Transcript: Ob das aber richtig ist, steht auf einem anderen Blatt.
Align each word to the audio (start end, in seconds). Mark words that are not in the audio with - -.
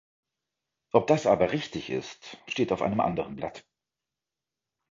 Ob 0.93 1.05
das 1.05 1.27
aber 1.27 1.51
richtig 1.51 1.91
ist, 1.91 2.39
steht 2.47 2.71
auf 2.71 2.81
einem 2.81 3.01
anderen 3.01 3.35
Blatt. 3.35 3.65